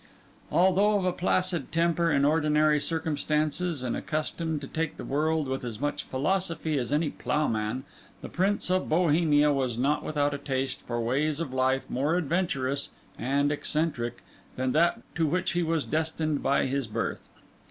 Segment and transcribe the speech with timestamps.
[0.51, 5.63] Although of a placid temper in ordinary circumstances, and accustomed to take the world with
[5.63, 7.83] as much philosophy as any ploughman,
[8.21, 12.89] the Prince of Bohemia was not without a taste for ways of life more adventurous
[13.19, 14.23] and eccentric
[14.55, 17.29] than that to which he was destined by his birth.